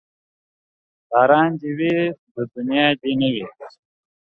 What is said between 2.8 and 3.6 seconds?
دي نه وي